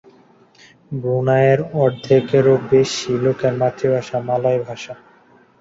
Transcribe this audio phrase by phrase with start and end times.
[0.93, 4.93] ব্রুনাইয়ের অর্ধেকেরও বেশি লোকের মাতৃভাষা মালয় ভাষা।